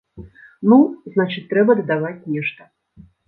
Ну, 0.71 0.77
значыць 1.17 1.45
трэба 1.53 1.77
дадаваць 1.81 2.27
нешта. 2.39 2.61